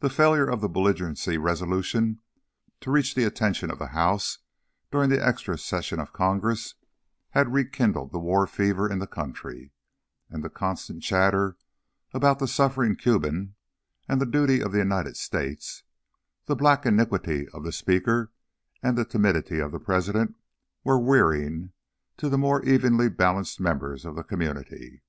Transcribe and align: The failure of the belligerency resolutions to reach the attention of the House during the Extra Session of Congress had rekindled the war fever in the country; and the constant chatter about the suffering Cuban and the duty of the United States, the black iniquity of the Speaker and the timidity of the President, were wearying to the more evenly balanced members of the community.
The 0.00 0.10
failure 0.10 0.50
of 0.50 0.60
the 0.60 0.68
belligerency 0.68 1.38
resolutions 1.38 2.18
to 2.80 2.90
reach 2.90 3.14
the 3.14 3.22
attention 3.22 3.70
of 3.70 3.78
the 3.78 3.94
House 3.94 4.38
during 4.90 5.08
the 5.08 5.24
Extra 5.24 5.56
Session 5.56 6.00
of 6.00 6.12
Congress 6.12 6.74
had 7.30 7.52
rekindled 7.52 8.10
the 8.10 8.18
war 8.18 8.48
fever 8.48 8.90
in 8.90 8.98
the 8.98 9.06
country; 9.06 9.70
and 10.28 10.42
the 10.42 10.50
constant 10.50 11.04
chatter 11.04 11.56
about 12.12 12.40
the 12.40 12.48
suffering 12.48 12.96
Cuban 12.96 13.54
and 14.08 14.20
the 14.20 14.26
duty 14.26 14.60
of 14.60 14.72
the 14.72 14.78
United 14.78 15.16
States, 15.16 15.84
the 16.46 16.56
black 16.56 16.84
iniquity 16.84 17.46
of 17.50 17.62
the 17.62 17.70
Speaker 17.70 18.32
and 18.82 18.98
the 18.98 19.04
timidity 19.04 19.60
of 19.60 19.70
the 19.70 19.78
President, 19.78 20.34
were 20.82 20.98
wearying 20.98 21.70
to 22.16 22.28
the 22.28 22.36
more 22.36 22.64
evenly 22.64 23.08
balanced 23.08 23.60
members 23.60 24.04
of 24.04 24.16
the 24.16 24.24
community. 24.24 25.04